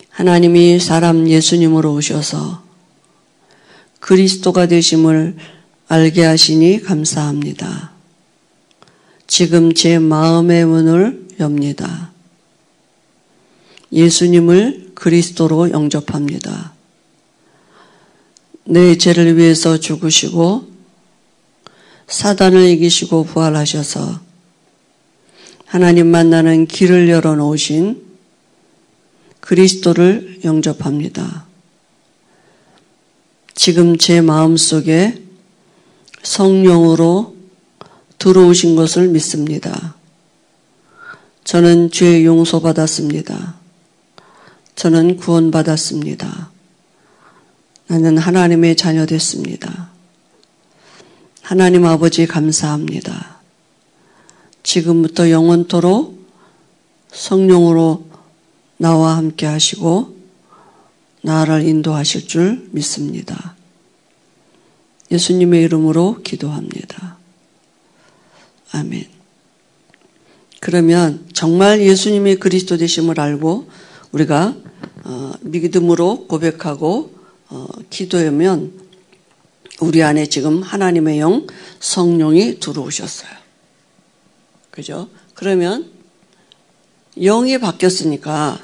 하나님이 0.10 0.82
사람 0.82 1.30
예수님으로 1.30 1.94
오셔서 1.94 2.64
그리스도가 4.02 4.66
되심을 4.66 5.38
알게 5.88 6.26
하시니 6.26 6.82
감사합니다. 6.82 7.94
지금 9.28 9.74
제 9.74 9.98
마음의 9.98 10.66
문을 10.66 11.28
엽니다. 11.40 12.12
예수님을 13.94 14.91
그리스도로 15.02 15.72
영접합니다. 15.72 16.74
내 18.66 18.96
죄를 19.00 19.36
위해서 19.36 19.80
죽으시고 19.80 20.68
사단을 22.08 22.70
이기시고 22.70 23.24
부활하셔서 23.24 24.20
하나님 25.66 26.06
만나는 26.06 26.68
길을 26.68 27.10
열어놓으신 27.10 28.00
그리스도를 29.40 30.42
영접합니다. 30.46 31.48
지금 33.56 33.98
제 33.98 34.22
마음 34.22 34.56
속에 34.56 35.20
성령으로 36.22 37.36
들어오신 38.20 38.76
것을 38.76 39.08
믿습니다. 39.08 39.96
저는 41.44 41.90
죄 41.90 42.24
용서받았습니다. 42.24 43.61
저는 44.82 45.18
구원받았습니다. 45.18 46.50
나는 47.86 48.18
하나님의 48.18 48.76
자녀 48.76 49.06
됐습니다. 49.06 49.92
하나님 51.44 51.86
아버지 51.86 52.26
감사합니다. 52.26 53.42
지금부터 54.64 55.30
영원토록 55.30 56.28
성령으로 57.12 58.08
나와 58.78 59.18
함께 59.18 59.46
하시고 59.46 60.18
나를 61.22 61.64
인도하실 61.64 62.28
줄 62.28 62.68
믿습니다. 62.72 63.56
예수님의 65.12 65.62
이름으로 65.62 66.24
기도합니다. 66.24 67.18
아멘. 68.72 69.06
그러면 70.60 71.28
정말 71.34 71.82
예수님이 71.82 72.38
그리스도 72.38 72.78
되심을 72.78 73.20
알고 73.20 73.70
우리가 74.12 74.56
어, 75.04 75.34
믿음으로 75.42 76.28
고백하고 76.28 77.14
어, 77.50 77.68
기도하면 77.90 78.74
우리 79.80 80.04
안에 80.04 80.28
지금 80.28 80.62
하나님의 80.62 81.20
영 81.20 81.48
성령이 81.80 82.60
들어오셨어요. 82.60 83.32
그죠? 84.70 85.10
그러면 85.34 85.92
영이 87.18 87.58
바뀌었으니까 87.58 88.60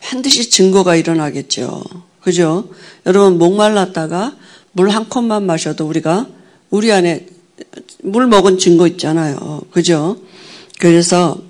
반드시 0.00 0.50
증거가 0.50 0.94
일어나겠죠. 0.94 1.82
그죠? 2.20 2.68
여러분, 3.06 3.38
목말랐다가 3.38 4.36
물 4.72 4.90
한 4.90 5.08
컵만 5.08 5.44
마셔도 5.44 5.88
우리가 5.88 6.28
우리 6.70 6.92
안에 6.92 7.26
물 8.02 8.26
먹은 8.28 8.58
증거 8.58 8.86
있잖아요. 8.86 9.62
그죠? 9.72 10.18
그래서 10.78 11.42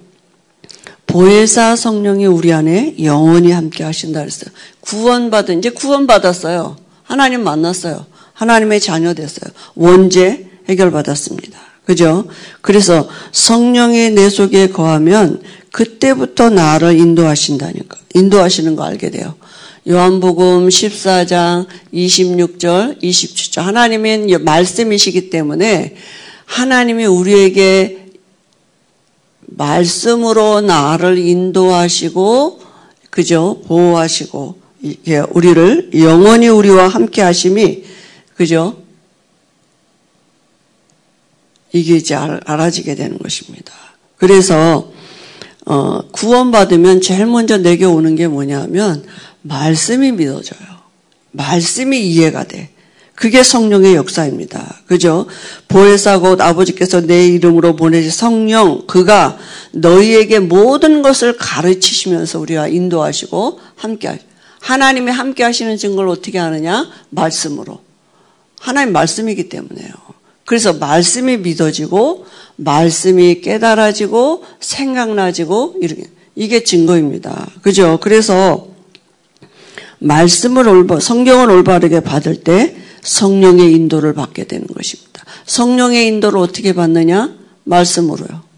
보혜사 1.09 1.75
성령이 1.75 2.27
우리 2.27 2.53
안에 2.53 2.95
영원히 3.03 3.51
함께 3.51 3.83
하신다 3.83 4.21
그랬어요. 4.21 4.51
구원받은, 4.81 5.59
이제 5.59 5.71
구원받았어요. 5.71 6.77
하나님 7.03 7.43
만났어요. 7.43 8.07
하나님의 8.35 8.81
자녀 8.81 9.15
됐어요. 9.15 9.51
원죄 9.75 10.47
해결받았습니다. 10.69 11.59
그죠? 11.85 12.27
그래서 12.61 13.09
성령이 13.33 14.11
내 14.11 14.29
속에 14.29 14.69
거하면 14.69 15.43
그때부터 15.73 16.51
나를 16.51 16.99
인도하신다니까. 16.99 17.97
인도하시는 18.15 18.77
거 18.77 18.85
알게 18.85 19.11
돼요. 19.11 19.35
요한복음 19.89 20.69
14장 20.69 21.67
26절, 21.95 23.03
27절. 23.03 23.63
하나님의 23.63 24.39
말씀이시기 24.39 25.31
때문에 25.31 25.95
하나님이 26.45 27.07
우리에게 27.07 28.08
말씀으로 29.49 30.61
나를 30.61 31.19
인도하시고, 31.19 32.61
그죠? 33.11 33.61
보호하시고, 33.67 34.59
우리를 35.31 35.91
영원히 35.95 36.49
우리와 36.49 36.89
함께 36.89 37.23
하심이, 37.23 37.85
그죠? 38.37 38.77
이게 41.73 41.97
이제 41.97 42.15
알아지게 42.15 42.95
되는 42.95 43.19
것입니다. 43.19 43.73
그래서, 44.17 44.93
어, 45.67 46.01
구원받으면 46.13 47.01
제일 47.01 47.27
먼저 47.27 47.59
내게 47.59 47.85
오는 47.85 48.15
게 48.15 48.29
뭐냐면, 48.29 49.05
말씀이 49.43 50.13
믿어져요. 50.13 50.69
말씀이 51.33 52.01
이해가 52.01 52.45
돼. 52.45 52.71
그게 53.19 53.43
성령의 53.43 53.97
역사입니다. 53.97 54.77
그죠? 54.87 55.27
보혜사 55.67 56.21
곧 56.21 56.41
아버지께서 56.41 57.01
내 57.01 57.27
이름으로 57.27 57.75
보내신 57.75 58.13
성령, 58.13 58.87
그가 58.87 59.37
너희에게 59.73 60.39
모든 60.39 61.03
것을 61.03 61.37
가르치시면서 61.37 62.39
우리와 62.39 62.69
인도하시고 62.69 63.59
함께 63.75 64.21
하나님이 64.61 65.11
함께 65.11 65.43
하시는 65.43 65.77
증거를 65.77 66.09
어떻게 66.09 66.39
하느냐? 66.39 66.89
말씀으로. 67.11 67.81
하나님 68.61 68.93
말씀이기 68.93 69.49
때문에요. 69.49 69.91
그래서 70.45 70.75
말씀이 70.75 71.39
믿어지고, 71.39 72.25
말씀이 72.55 73.41
깨달아지고, 73.41 74.45
생각나지고, 74.61 75.75
이렇게. 75.81 76.05
이게 76.37 76.63
증거입니다. 76.63 77.51
그죠? 77.63 77.99
그래서 78.01 78.69
말씀을 79.99 80.69
올바, 80.69 81.01
성경을 81.01 81.51
올바르게 81.51 82.01
받을 82.01 82.37
때 82.37 82.77
성령의 83.03 83.73
인도를 83.73 84.15
받게 84.15 84.45
되는 84.45 84.67
것입니다. 84.67 85.25
성령의 85.47 86.07
인도를 86.07 86.39
어떻게 86.39 86.73
받느냐? 86.73 87.35
말씀으로요. 87.65 88.49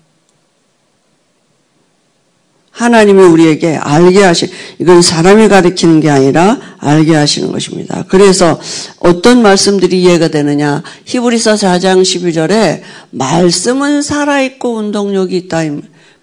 하나님이 2.70 3.22
우리에게 3.24 3.76
알게 3.76 4.22
하시, 4.22 4.50
이건 4.78 5.02
사람이 5.02 5.48
가르치는 5.48 6.00
게 6.00 6.08
아니라 6.08 6.58
알게 6.78 7.14
하시는 7.14 7.52
것입니다. 7.52 8.06
그래서 8.08 8.58
어떤 9.00 9.42
말씀들이 9.42 10.00
이해가 10.00 10.28
되느냐. 10.28 10.82
히브리서 11.04 11.54
4장 11.54 12.00
12절에 12.00 12.80
말씀은 13.10 14.00
살아 14.00 14.40
있고 14.40 14.76
운동력이 14.76 15.36
있다. 15.36 15.58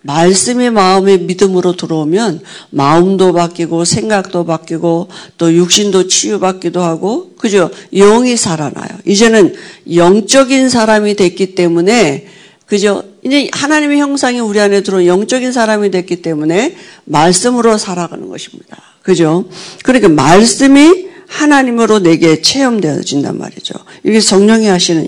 말씀이 0.07 0.69
마음의 0.69 1.19
믿음으로 1.19 1.75
들어오면 1.75 2.39
마음도 2.69 3.33
바뀌고 3.33 3.83
생각도 3.83 4.45
바뀌고 4.45 5.09
또 5.37 5.53
육신도 5.53 6.07
치유받기도 6.07 6.81
하고 6.81 7.33
그죠? 7.37 7.69
영이 7.93 8.37
살아나요. 8.37 8.87
이제는 9.05 9.53
영적인 9.93 10.69
사람이 10.69 11.15
됐기 11.15 11.55
때문에 11.55 12.25
그죠? 12.65 13.03
이제 13.23 13.49
하나님의 13.51 13.99
형상이 13.99 14.39
우리 14.39 14.61
안에 14.61 14.81
들어 14.81 15.05
영적인 15.05 15.51
사람이 15.51 15.91
됐기 15.91 16.21
때문에 16.21 16.75
말씀으로 17.03 17.77
살아가는 17.77 18.29
것입니다. 18.29 18.77
그죠? 19.01 19.45
그러니까 19.83 20.07
말씀이 20.07 21.07
하나님으로 21.27 21.99
내게 21.99 22.41
체험되어진단 22.41 23.37
말이죠. 23.37 23.73
이게 24.05 24.21
성령이 24.21 24.67
하시는 24.67 25.05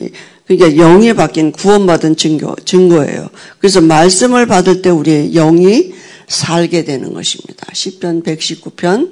그러니까 0.50 0.82
영이 0.82 1.14
바뀐 1.14 1.52
구원받은 1.52 2.16
증거, 2.16 2.56
증거예요. 2.66 3.30
그래서 3.60 3.82
말씀을 3.82 4.48
받을 4.48 4.82
때 4.82 4.90
우리의 4.90 5.34
영이 5.34 5.94
살게 6.28 6.86
되는 6.86 7.14
것입니다. 7.14 7.68
10편 7.72 8.24
119편 8.24 9.12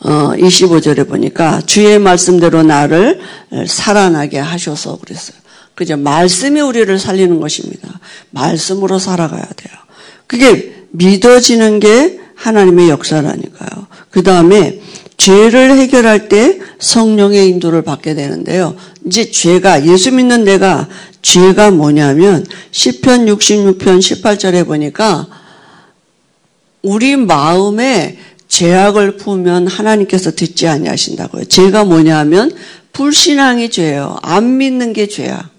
어, 0.00 0.32
25절에 0.36 1.08
보니까 1.08 1.60
주의 1.60 2.00
말씀대로 2.00 2.64
나를 2.64 3.20
살아나게 3.68 4.38
하셔서 4.38 4.98
그랬어요. 4.98 5.38
그죠? 5.76 5.96
말씀이 5.96 6.60
우리를 6.60 6.98
살리는 6.98 7.38
것입니다. 7.38 8.00
말씀으로 8.30 8.98
살아가야 8.98 9.46
돼요. 9.56 9.72
그게 10.26 10.74
믿어지는 10.90 11.78
게 11.78 12.18
하나님의 12.34 12.88
역사라니까요. 12.88 13.86
그 14.10 14.24
다음에 14.24 14.80
죄를 15.16 15.76
해결할 15.76 16.28
때 16.28 16.60
성령의 16.78 17.48
인도를 17.48 17.82
받게 17.82 18.14
되는데요. 18.14 18.76
이제 19.08 19.30
죄가 19.30 19.86
예수 19.86 20.12
믿는 20.12 20.44
내가 20.44 20.86
죄가 21.22 21.70
뭐냐면 21.70 22.46
10편 22.70 23.26
66편 23.36 23.98
18절에 23.98 24.66
보니까 24.66 25.26
우리 26.82 27.16
마음에 27.16 28.18
죄악을 28.48 29.16
품으면 29.16 29.66
하나님께서 29.66 30.30
듣지 30.30 30.68
아니하신다고요. 30.68 31.46
죄가 31.46 31.84
뭐냐면 31.84 32.54
불신앙이 32.92 33.70
죄예요. 33.70 34.18
안 34.22 34.58
믿는 34.58 34.92
게 34.92 35.06
죄야. 35.06 35.50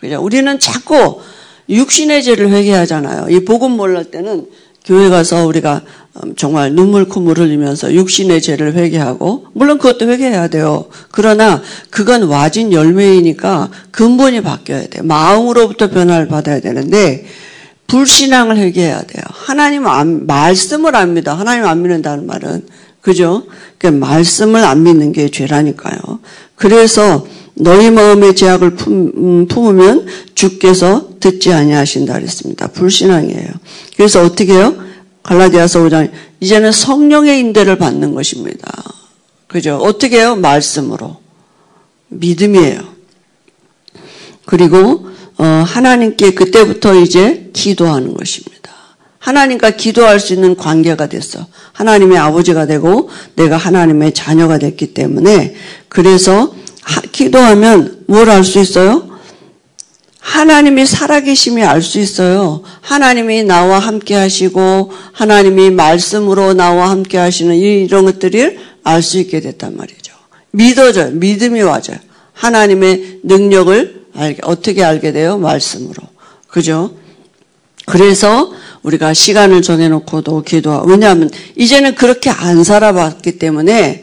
그죠? 0.00 0.22
우리는 0.22 0.58
자꾸 0.58 1.20
육신의 1.68 2.22
죄를 2.22 2.50
회개하잖아요. 2.50 3.30
이 3.30 3.44
복음 3.44 3.72
몰랄 3.72 4.10
때는 4.10 4.46
교회 4.84 5.08
가서 5.08 5.46
우리가 5.46 5.80
음, 6.22 6.34
정말 6.36 6.72
눈물 6.72 7.08
콧물 7.08 7.38
흘리면서 7.38 7.92
육신의 7.94 8.42
죄를 8.42 8.74
회개하고 8.74 9.46
물론 9.54 9.78
그것도 9.78 10.08
회개해야 10.08 10.48
돼요. 10.48 10.84
그러나 11.10 11.62
그건 11.90 12.24
와진 12.24 12.72
열매이니까 12.72 13.70
근본이 13.90 14.42
바뀌어야 14.42 14.86
돼요. 14.88 15.02
마음으로부터 15.04 15.90
변화를 15.90 16.28
받아야 16.28 16.60
되는데 16.60 17.24
불신앙을 17.86 18.56
회개해야 18.58 19.02
돼요. 19.02 19.24
하나님 19.28 19.86
안, 19.86 20.26
말씀을 20.26 20.94
안 20.94 21.14
믿어. 21.14 21.34
하나님 21.34 21.64
안 21.64 21.82
믿는다는 21.82 22.26
말은 22.26 22.66
그죠? 23.00 23.44
그 23.78 23.86
말씀을 23.86 24.64
안 24.64 24.82
믿는 24.82 25.12
게 25.12 25.30
죄라니까요. 25.30 25.98
그래서 26.56 27.26
너희 27.54 27.90
마음의 27.90 28.34
제약을 28.34 28.74
품, 28.74 29.12
음, 29.16 29.46
품으면 29.46 30.06
주께서 30.34 31.08
듣지 31.20 31.52
아니하신다 31.52 32.14
그랬습니다. 32.14 32.68
불신앙이에요. 32.68 33.48
그래서 33.96 34.22
어떻게 34.22 34.52
해요? 34.52 34.76
갈라디아서 35.22 35.80
5장 35.80 36.10
이제는 36.40 36.72
성령의 36.72 37.38
인대를 37.40 37.78
받는 37.78 38.14
것입니다. 38.14 38.70
그죠? 39.46 39.76
어떻게 39.76 40.18
해요? 40.18 40.36
말씀으로. 40.36 41.16
믿음이에요. 42.08 42.80
그리고 44.44 45.08
어, 45.38 45.44
하나님께 45.44 46.34
그때부터 46.34 46.96
이제 46.96 47.50
기도하는 47.52 48.14
것입니다. 48.14 48.54
하나님과 49.18 49.70
기도할 49.70 50.20
수 50.20 50.34
있는 50.34 50.54
관계가 50.54 51.06
됐어. 51.06 51.46
하나님의 51.72 52.18
아버지가 52.18 52.66
되고 52.66 53.08
내가 53.36 53.56
하나님의 53.56 54.12
자녀가 54.12 54.58
됐기 54.58 54.92
때문에 54.92 55.54
그래서 55.88 56.54
기도하면 57.12 58.04
뭘 58.06 58.28
알 58.28 58.44
수 58.44 58.58
있어요? 58.60 59.14
하나님이 60.20 60.86
살아계심이 60.86 61.62
알 61.62 61.82
수 61.82 61.98
있어요. 61.98 62.62
하나님이 62.80 63.44
나와 63.44 63.78
함께 63.78 64.14
하시고 64.14 64.90
하나님이 65.12 65.70
말씀으로 65.70 66.54
나와 66.54 66.90
함께 66.90 67.18
하시는 67.18 67.54
이런 67.56 68.04
것들을 68.06 68.58
알 68.84 69.02
수 69.02 69.18
있게 69.18 69.40
됐단 69.40 69.76
말이죠. 69.76 70.14
믿어져요. 70.50 71.10
믿음이 71.12 71.62
와져요. 71.62 71.98
하나님의 72.32 73.20
능력을 73.22 74.06
알게, 74.16 74.40
어떻게 74.44 74.82
알게 74.82 75.12
돼요? 75.12 75.38
말씀으로. 75.38 76.02
그죠? 76.48 76.94
그래서 77.86 78.52
우리가 78.82 79.12
시간을 79.12 79.62
정해놓고도 79.62 80.42
기도하고, 80.42 80.88
왜냐하면 80.88 81.30
이제는 81.56 81.94
그렇게 81.94 82.30
안 82.30 82.64
살아봤기 82.64 83.38
때문에 83.38 84.02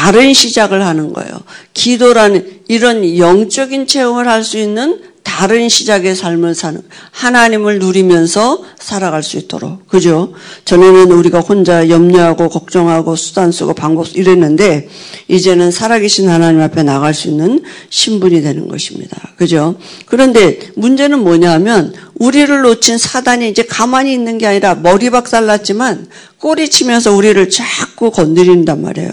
다른 0.00 0.32
시작을 0.32 0.86
하는 0.86 1.12
거예요. 1.12 1.42
기도라는 1.74 2.62
이런 2.68 3.18
영적인 3.18 3.86
체험을 3.86 4.26
할 4.28 4.42
수 4.42 4.56
있는 4.56 4.98
다른 5.22 5.68
시작의 5.68 6.16
삶을 6.16 6.54
사는 6.54 6.82
하나님을 7.12 7.78
누리면서 7.78 8.62
살아갈 8.78 9.22
수 9.22 9.38
있도록 9.38 9.86
그죠? 9.88 10.32
전에는 10.64 11.12
우리가 11.12 11.40
혼자 11.40 11.88
염려하고 11.88 12.48
걱정하고 12.48 13.16
수단 13.16 13.52
쓰고 13.52 13.74
방법 13.74 14.06
이랬는데 14.16 14.88
이제는 15.28 15.70
살아계신 15.70 16.28
하나님 16.28 16.60
앞에 16.60 16.82
나갈 16.82 17.14
수 17.14 17.28
있는 17.28 17.62
신분이 17.88 18.42
되는 18.42 18.68
것입니다. 18.68 19.16
그죠? 19.36 19.76
그런데 20.06 20.58
문제는 20.74 21.22
뭐냐면 21.22 21.94
우리를 22.14 22.60
놓친 22.60 22.98
사단이 22.98 23.48
이제 23.48 23.62
가만히 23.62 24.12
있는 24.12 24.36
게 24.36 24.46
아니라 24.46 24.74
머리 24.74 25.08
박살 25.10 25.46
났지만 25.46 26.08
꼬리 26.38 26.68
치면서 26.68 27.14
우리를 27.14 27.48
자꾸 27.48 28.10
건드린단 28.10 28.82
말이에요. 28.82 29.10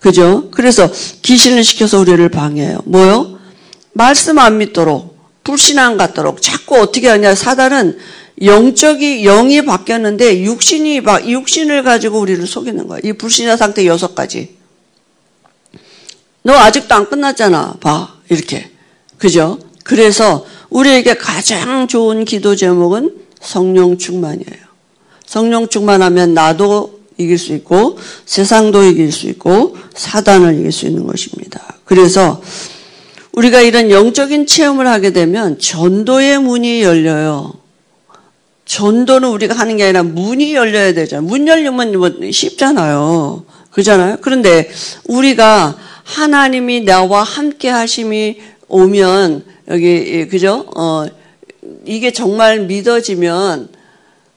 그죠? 0.00 0.48
그래서 0.50 0.90
귀신을 1.22 1.62
시켜서 1.62 1.98
우리를 2.00 2.28
방해해요. 2.28 2.78
뭐요? 2.86 3.38
말씀 3.92 4.38
안 4.38 4.58
믿도록 4.58 5.09
불신앙 5.44 5.96
같도록 5.96 6.42
자꾸 6.42 6.78
어떻게 6.78 7.08
하냐 7.08 7.34
사단은 7.34 7.98
영적이 8.42 9.22
영이 9.22 9.64
바뀌었는데 9.64 10.42
육신이 10.42 11.02
육신을 11.26 11.82
가지고 11.82 12.20
우리를 12.20 12.46
속이는 12.46 12.88
거야. 12.88 13.00
이 13.04 13.12
불신자 13.12 13.56
상태 13.56 13.86
여섯 13.86 14.14
가지. 14.14 14.56
너 16.42 16.54
아직도 16.54 16.94
안 16.94 17.08
끝났잖아. 17.08 17.74
봐. 17.80 18.14
이렇게. 18.30 18.70
그죠? 19.18 19.58
그래서 19.84 20.46
우리에게 20.70 21.14
가장 21.14 21.86
좋은 21.86 22.24
기도 22.24 22.56
제목은 22.56 23.16
성령 23.40 23.98
충만이에요. 23.98 24.70
성령 25.26 25.68
충만하면 25.68 26.32
나도 26.32 27.00
이길 27.18 27.38
수 27.38 27.52
있고 27.54 27.98
세상도 28.24 28.84
이길 28.84 29.12
수 29.12 29.28
있고 29.28 29.76
사단을 29.94 30.58
이길 30.58 30.72
수 30.72 30.86
있는 30.86 31.06
것입니다. 31.06 31.76
그래서 31.84 32.40
우리가 33.32 33.60
이런 33.60 33.90
영적인 33.90 34.46
체험을 34.46 34.86
하게 34.86 35.12
되면 35.12 35.58
전도의 35.58 36.38
문이 36.40 36.82
열려요. 36.82 37.54
전도는 38.64 39.28
우리가 39.28 39.54
하는 39.54 39.76
게 39.76 39.84
아니라 39.84 40.02
문이 40.02 40.54
열려야 40.54 40.92
되잖아요. 40.94 41.26
문 41.26 41.46
열리면 41.46 41.96
뭐 41.98 42.10
쉽잖아요. 42.30 43.44
그잖아요. 43.70 44.18
그런데 44.20 44.70
우리가 45.06 45.76
하나님이 46.04 46.84
나와 46.84 47.22
함께 47.22 47.68
하심이 47.68 48.40
오면 48.68 49.44
여기 49.68 50.26
그죠? 50.28 50.66
어 50.76 51.06
이게 51.84 52.12
정말 52.12 52.60
믿어지면 52.60 53.68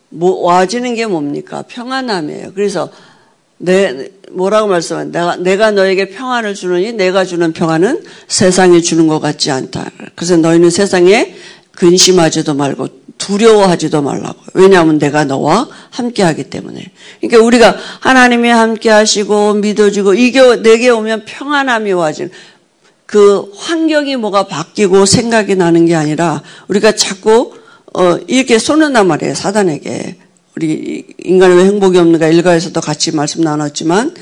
뭐 0.10 0.42
와지는 0.42 0.96
게 0.96 1.06
뭡니까? 1.06 1.64
평안함이에요. 1.68 2.54
그래서 2.54 2.90
내 3.58 4.10
뭐라고 4.34 4.68
말씀한 4.68 5.12
내가 5.12 5.36
내가 5.38 5.72
너에게 5.72 6.10
평안을 6.10 6.56
주느니 6.56 6.94
내가 6.94 7.26
주는 7.26 7.54
평안은 7.54 8.04
세상에 8.28 8.82
주는 8.82 9.08
것 9.08 9.20
같지 9.20 9.52
않다. 9.52 9.90
그래서 10.16 10.38
너희는 10.38 10.70
세상에 10.70 11.36
근심하지도 11.76 12.54
말고 12.54 12.88
두려워하지도 13.18 14.02
말라고. 14.02 14.36
왜냐하면 14.54 15.00
내가 15.00 15.24
너와 15.24 15.68
함께 15.90 16.24
하기 16.24 16.46
때문에. 16.50 16.92
그러니까 17.22 17.46
우리가 17.46 17.78
하나님이 18.02 18.50
함께 18.50 18.90
하시고 18.90 19.56
믿어지고 19.56 20.14
이게 20.14 20.62
내게 20.62 20.90
오면 20.90 21.26
평안함이 21.26 21.94
와지는 21.94 22.32
그 23.06 23.52
환경이 23.56 24.16
뭐가 24.18 24.48
바뀌고 24.48 25.06
생각이 25.06 25.56
나는 25.56 25.86
게 25.86 25.96
아니라 25.96 26.42
우리가 26.68 26.96
자꾸 26.96 27.54
어 27.94 28.18
이렇게 28.28 28.58
쏘는단 28.58 29.06
말이에요 29.06 29.36
사단에게 29.36 30.18
우리 30.56 31.06
인간의 31.24 31.58
왜 31.58 31.66
행복이 31.66 31.98
없는가 31.98 32.28
일가에서도 32.28 32.80
같이 32.80 33.12
말씀 33.16 33.42
나눴지만 33.42 34.14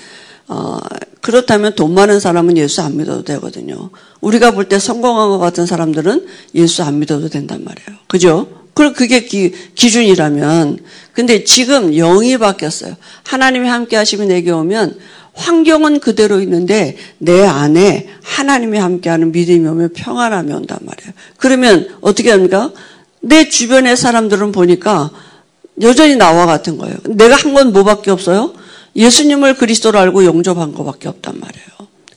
어 0.48 0.80
그렇다면 1.22 1.76
돈 1.76 1.94
많은 1.94 2.20
사람은 2.20 2.58
예수 2.58 2.82
안 2.82 2.98
믿어도 2.98 3.24
되거든요. 3.24 3.90
우리가 4.22 4.52
볼 4.52 4.70
때 4.70 4.80
성공한 4.80 5.30
것 5.30 5.40
같은 5.40 5.66
사람들은 5.66 6.26
예수 6.56 6.84
안 6.84 7.00
믿어도 7.00 7.30
된단 7.30 7.64
말이에요. 7.64 8.00
그죠? 8.08 8.48
그게 8.74 9.26
기, 9.26 9.54
기준이라면 9.76 10.80
근데 11.14 11.44
지금 11.44 11.92
영이 11.92 12.38
바뀌었어요. 12.38 12.96
하나님이 13.24 13.68
함께 13.68 13.96
하시면 13.96 14.30
내게 14.30 14.50
오면 14.50 14.98
환경은 15.34 16.00
그대로 16.00 16.42
있는데 16.42 16.98
내 17.20 17.46
안에 17.46 18.10
하나님이 18.24 18.80
함께하는 18.80 19.32
믿음이 19.32 19.68
오면 19.68 19.94
평안함이 19.94 20.52
온단 20.54 20.80
말이에요. 20.82 21.14
그러면 21.38 21.90
어떻게 22.02 22.32
합니까? 22.32 22.72
내 23.20 23.50
주변의 23.50 23.96
사람들은 23.98 24.52
보니까 24.52 25.12
여전히 25.82 26.16
나와 26.16 26.46
같은 26.46 26.78
거예요. 26.78 26.96
내가 27.10 27.36
한 27.36 27.54
건 27.54 27.74
뭐밖에 27.74 28.12
없어요? 28.12 28.54
예수님을 28.96 29.56
그리스도로 29.56 30.00
알고 30.00 30.26
용접한 30.26 30.74
것밖에 30.74 31.08
없단 31.08 31.40
말이에요. 31.40 31.66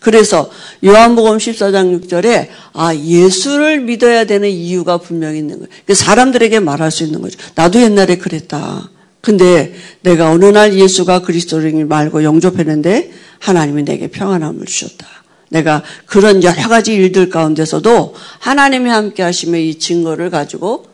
그래서 0.00 0.50
요한복음 0.84 1.38
14장 1.38 1.98
6절에 2.02 2.48
아 2.74 2.94
예수를 2.94 3.80
믿어야 3.80 4.24
되는 4.24 4.50
이유가 4.50 4.98
분명히 4.98 5.38
있는 5.38 5.60
거예요. 5.60 5.68
사람들에게 5.92 6.60
말할 6.60 6.90
수 6.90 7.04
있는 7.04 7.22
거죠. 7.22 7.38
나도 7.54 7.80
옛날에 7.80 8.18
그랬다. 8.18 8.90
근데 9.22 9.72
내가 10.02 10.30
어느 10.30 10.44
날 10.44 10.74
예수가 10.74 11.20
그리스도를 11.22 11.86
말고 11.86 12.22
영접했는데 12.22 13.12
하나님이 13.38 13.84
내게 13.84 14.08
평안함을 14.08 14.66
주셨다. 14.66 15.06
내가 15.48 15.82
그런 16.04 16.42
여러 16.42 16.68
가지 16.68 16.92
일들 16.94 17.30
가운데서도 17.30 18.14
하나님이 18.40 18.90
함께 18.90 19.22
하시며 19.22 19.56
이 19.56 19.78
증거를 19.78 20.28
가지고 20.28 20.84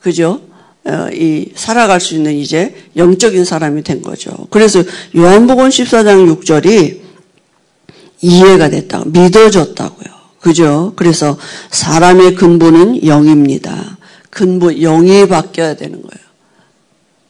그죠? 0.00 0.40
어, 0.86 1.08
이 1.12 1.50
살아갈 1.56 2.00
수 2.00 2.14
있는 2.14 2.34
이제 2.36 2.74
영적인 2.96 3.44
사람이 3.44 3.82
된 3.82 4.02
거죠. 4.02 4.30
그래서 4.50 4.82
요한복음 5.16 5.68
14장 5.68 6.40
6절이 6.40 7.00
이해가 8.22 8.70
됐다고 8.70 9.10
믿어졌다고요. 9.10 10.16
그죠? 10.40 10.92
그래서 10.94 11.36
사람의 11.70 12.36
근본은 12.36 13.04
영입니다. 13.04 13.98
근본 14.30 14.76
영이 14.80 15.26
바뀌어야 15.26 15.74
되는 15.74 16.00
거예요. 16.02 16.26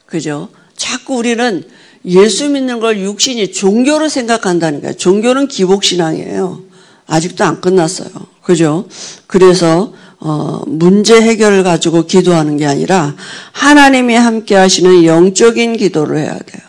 그죠? 0.05 0.49
자꾸 0.77 1.17
우리는 1.17 1.65
예수 2.05 2.51
믿는 2.51 2.79
걸 2.79 3.01
육신이 3.01 3.53
종교로 3.53 4.11
생각한다는 4.11 4.83
거예요. 4.83 4.97
종교는 4.97 5.49
기복신앙이에요. 5.49 6.63
아직도 7.07 7.45
안 7.45 7.61
끝났어요. 7.61 8.11
그죠? 8.43 8.87
그래서 9.27 9.95
어, 10.29 10.61
문제 10.67 11.21
해결을 11.23 11.63
가지고 11.63 12.05
기도하는 12.05 12.57
게 12.57 12.67
아니라 12.67 13.15
하나님이 13.53 14.17
함께 14.17 14.57
하시는 14.57 15.05
영적인 15.05 15.77
기도를 15.77 16.19
해야 16.19 16.37
돼요. 16.37 16.67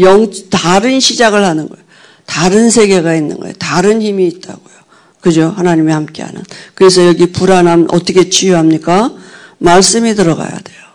영, 0.00 0.30
다른 0.50 1.00
시작을 1.00 1.42
하는 1.42 1.70
거예요. 1.70 1.82
다른 2.26 2.68
세계가 2.68 3.14
있는 3.14 3.40
거예요. 3.40 3.54
다른 3.58 4.02
힘이 4.02 4.26
있다고요. 4.26 4.76
그죠? 5.22 5.54
하나님이 5.56 5.90
함께하는. 5.90 6.42
그래서 6.74 7.06
여기 7.06 7.32
불안함 7.32 7.86
어떻게 7.92 8.28
치유합니까? 8.28 9.10
말씀이 9.56 10.14
들어가야 10.14 10.50
돼요. 10.50 10.85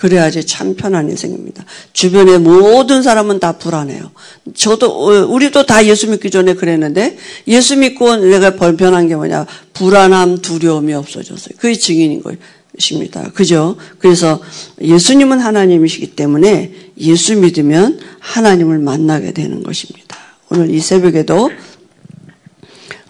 그래야지 0.00 0.46
참 0.46 0.74
편안이 0.74 1.14
생깁니다. 1.14 1.62
주변의 1.92 2.38
모든 2.38 3.02
사람은 3.02 3.38
다 3.38 3.58
불안해요. 3.58 4.10
저도 4.54 4.86
어, 4.86 5.26
우리도 5.26 5.66
다 5.66 5.84
예수 5.84 6.08
믿기 6.08 6.30
전에 6.30 6.54
그랬는데 6.54 7.18
예수 7.48 7.76
믿고 7.76 8.16
내가 8.16 8.56
변한 8.56 9.08
게 9.08 9.14
뭐냐 9.14 9.46
불안함 9.74 10.38
두려움이 10.38 10.94
없어졌어요. 10.94 11.54
그게 11.58 11.74
증인인 11.74 12.22
것입니다. 12.22 13.30
그죠? 13.34 13.76
그래서 13.98 14.40
예수님은 14.80 15.38
하나님이시기 15.38 16.16
때문에 16.16 16.72
예수 16.96 17.36
믿으면 17.36 18.00
하나님을 18.20 18.78
만나게 18.78 19.32
되는 19.32 19.62
것입니다. 19.62 20.16
오늘 20.48 20.70
이 20.70 20.80
새벽에도 20.80 21.50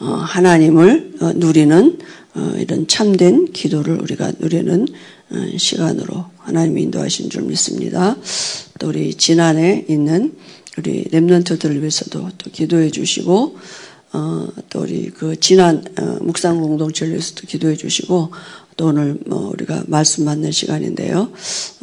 어, 0.00 0.06
하나님을 0.06 1.12
어, 1.20 1.32
누리는 1.36 1.98
이런 2.58 2.86
참된 2.86 3.52
기도를 3.52 4.00
우리가 4.00 4.32
누리는 4.38 4.86
시간으로 5.56 6.29
하나님이 6.42 6.82
인도하신 6.82 7.30
줄 7.30 7.42
믿습니다. 7.42 8.16
또 8.78 8.88
우리 8.88 9.14
지난해 9.14 9.84
있는 9.88 10.34
우리 10.78 11.04
랩런트들을 11.04 11.78
위해서도 11.78 12.30
또 12.38 12.50
기도해 12.50 12.90
주시고 12.90 13.58
어, 14.12 14.48
또 14.70 14.80
우리 14.80 15.10
그 15.10 15.38
지난 15.38 15.84
어, 15.98 16.18
묵상 16.20 16.60
공동체를 16.60 17.12
위해서도 17.12 17.46
기도해 17.46 17.76
주시고 17.76 18.32
또 18.76 18.86
오늘 18.86 19.18
뭐 19.26 19.50
우리가 19.50 19.84
말씀 19.86 20.24
받는 20.24 20.50
시간인데요. 20.52 21.32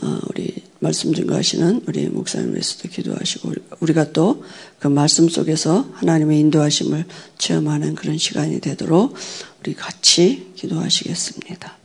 어, 0.02 0.20
우리 0.30 0.54
말씀 0.80 1.13
증거하시는 1.13 1.82
우리 1.88 2.08
목사님 2.08 2.54
위해서도 2.54 2.89
기도하시고 2.89 3.54
우리가 3.80 4.12
또 4.12 4.43
그 4.80 4.88
말씀 4.88 5.28
속에서 5.28 5.89
하나님의 5.93 6.39
인도하심을 6.39 7.06
체험하는 7.38 7.96
그런 7.96 8.17
시간이 8.17 8.60
되도록 8.62 9.15
우리 9.60 9.74
같이 9.74 10.52
기도하시겠습니다. 10.56 11.78